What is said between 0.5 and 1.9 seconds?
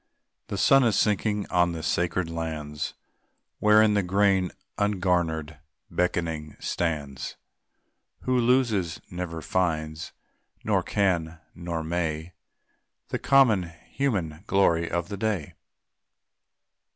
sun is sinking on the